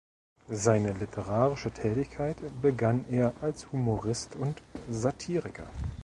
[0.49, 5.67] Seine literarische Tätigkeit begann er als Humorist und Satiriker.